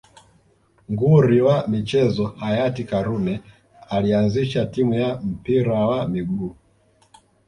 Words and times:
Nguri 0.89 1.39
wa 1.47 1.65
michezo 1.67 2.25
hayati 2.25 2.83
karume 2.83 3.41
alianzisha 3.89 4.65
timu 4.65 4.93
ya 4.93 5.21
mpira 5.21 5.87
wa 5.87 6.07
miguu 6.07 6.55